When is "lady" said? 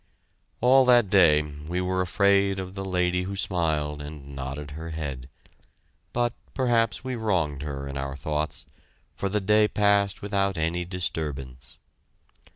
2.83-3.21